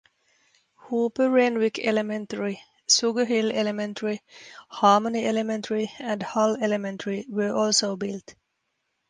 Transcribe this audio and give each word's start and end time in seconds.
Hooper-Renwick 0.77 1.77
Elementary, 1.77 2.59
Sugar 2.89 3.23
Hill 3.23 3.51
Elementary, 3.51 4.19
Harmony 4.67 5.27
Elementary, 5.27 5.91
and 5.99 6.23
Hull 6.23 6.57
Elementary 6.59 7.27
were 7.29 7.53
also 7.55 7.95
built. 7.95 8.33